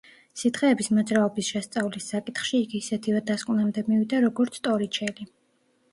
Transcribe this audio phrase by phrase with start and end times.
[0.43, 5.29] სითხეების მოძრაობის შესწავლის საკითხში იგი ისეთივე დასკვნამდე მივიდა, როგორც ტორიჩელი.